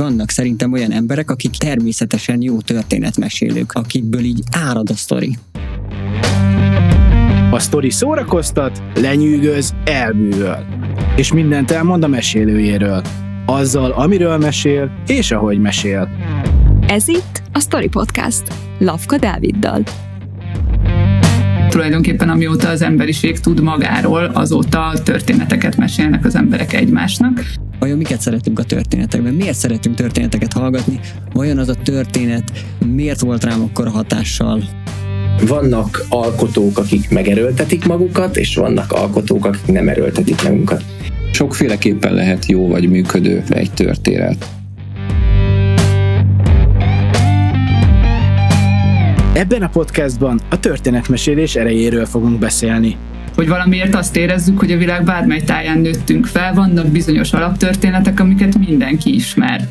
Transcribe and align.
Vannak 0.00 0.30
szerintem 0.30 0.72
olyan 0.72 0.92
emberek, 0.92 1.30
akik 1.30 1.50
természetesen 1.50 2.42
jó 2.42 2.60
történetmesélők, 2.60 3.72
akikből 3.72 4.20
így 4.20 4.42
árad 4.50 4.90
a 4.90 4.94
sztori. 4.94 5.36
A 7.50 7.58
sztori 7.58 7.90
szórakoztat, 7.90 8.82
lenyűgöz, 8.94 9.74
elbűvöl. 9.84 10.66
És 11.16 11.32
mindent 11.32 11.70
elmond 11.70 12.04
a 12.04 12.06
mesélőjéről. 12.06 13.02
Azzal, 13.46 13.90
amiről 13.90 14.36
mesél, 14.36 14.90
és 15.06 15.30
ahogy 15.30 15.58
mesél. 15.58 16.08
Ez 16.88 17.08
itt 17.08 17.42
a 17.52 17.60
Story 17.60 17.88
Podcast. 17.88 18.42
Lavka 18.78 19.18
Dáviddal. 19.18 19.82
Tulajdonképpen 21.76 22.28
amióta 22.28 22.68
az 22.68 22.82
emberiség 22.82 23.38
tud 23.40 23.60
magáról, 23.60 24.24
azóta 24.24 24.92
történeteket 25.04 25.76
mesélnek 25.76 26.24
az 26.24 26.34
emberek 26.34 26.72
egymásnak. 26.72 27.44
Vajon 27.78 27.96
miket 27.96 28.20
szeretünk 28.20 28.58
a 28.58 28.62
történetekben? 28.62 29.34
Miért 29.34 29.56
szeretünk 29.56 29.96
történeteket 29.96 30.52
hallgatni? 30.52 31.00
Vajon 31.32 31.58
az 31.58 31.68
a 31.68 31.74
történet 31.74 32.52
miért 32.86 33.20
volt 33.20 33.44
rám 33.44 33.62
akkor 33.62 33.88
hatással? 33.88 34.62
Vannak 35.46 36.04
alkotók, 36.08 36.78
akik 36.78 37.10
megerőltetik 37.10 37.86
magukat, 37.86 38.36
és 38.36 38.54
vannak 38.54 38.92
alkotók, 38.92 39.44
akik 39.44 39.66
nem 39.66 39.88
erőltetik 39.88 40.42
magukat. 40.42 40.84
Sokféleképpen 41.32 42.14
lehet 42.14 42.46
jó 42.46 42.68
vagy 42.68 42.88
működő 42.88 43.42
egy 43.48 43.70
történet. 43.72 44.46
Ebben 49.36 49.62
a 49.62 49.68
podcastban 49.68 50.40
a 50.50 50.60
történetmesélés 50.60 51.56
erejéről 51.56 52.06
fogunk 52.06 52.38
beszélni. 52.38 52.96
Hogy 53.34 53.48
valamiért 53.48 53.94
azt 53.94 54.16
érezzük, 54.16 54.58
hogy 54.58 54.72
a 54.72 54.76
világ 54.76 55.04
bármely 55.04 55.42
táján 55.42 55.78
nőttünk 55.78 56.26
fel, 56.26 56.54
vannak 56.54 56.86
bizonyos 56.86 57.32
alaptörténetek, 57.32 58.20
amiket 58.20 58.58
mindenki 58.58 59.14
ismer. 59.14 59.68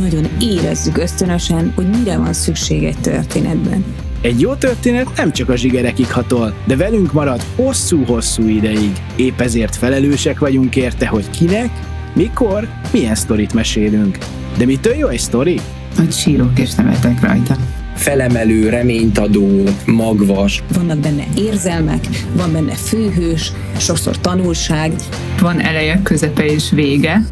Nagyon 0.00 0.26
érezzük 0.40 0.98
ösztönösen, 0.98 1.72
hogy 1.74 1.86
mire 1.98 2.16
van 2.16 2.32
szükség 2.32 2.84
egy 2.84 2.98
történetben. 2.98 3.84
Egy 4.20 4.40
jó 4.40 4.54
történet 4.54 5.16
nem 5.16 5.32
csak 5.32 5.48
a 5.48 5.56
zsigerekig 5.56 6.10
hatol, 6.12 6.54
de 6.66 6.76
velünk 6.76 7.12
marad 7.12 7.42
hosszú-hosszú 7.54 8.48
ideig. 8.48 8.92
Épp 9.16 9.40
ezért 9.40 9.76
felelősek 9.76 10.38
vagyunk 10.38 10.76
érte, 10.76 11.06
hogy 11.06 11.30
kinek, 11.30 11.70
mikor, 12.14 12.68
milyen 12.92 13.14
sztorit 13.14 13.54
mesélünk. 13.54 14.18
De 14.58 14.64
mitől 14.64 14.94
jó 14.94 15.08
egy 15.08 15.18
sztori? 15.18 15.60
Hogy 15.96 16.12
sírok 16.12 16.58
és 16.58 16.74
nevetek 16.74 17.20
rajta 17.20 17.56
felemelő, 17.96 18.68
reményt 18.68 19.18
adó, 19.18 19.62
magvas. 19.86 20.62
Vannak 20.74 20.98
benne 20.98 21.24
érzelmek, 21.36 22.08
van 22.36 22.52
benne 22.52 22.72
főhős, 22.72 23.52
sokszor 23.78 24.18
tanulság. 24.18 24.92
Van 25.40 25.60
eleje, 25.60 26.00
közepe 26.02 26.44
és 26.44 26.70
vége. 26.70 27.22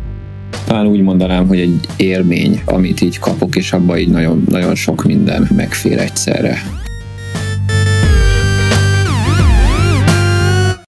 Talán 0.67 0.87
úgy 0.87 1.03
mondanám, 1.03 1.47
hogy 1.47 1.59
egy 1.59 1.81
élmény, 1.97 2.63
amit 2.65 3.01
így 3.01 3.19
kapok, 3.19 3.57
és 3.57 3.73
abban 3.73 3.99
így 3.99 4.09
nagyon, 4.11 4.45
nagyon 4.49 4.75
sok 4.75 5.05
minden 5.05 5.49
megfér 5.57 5.99
egyszerre. 5.99 6.84